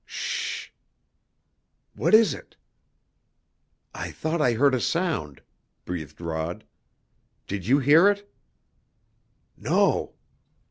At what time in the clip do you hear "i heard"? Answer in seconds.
4.41-4.73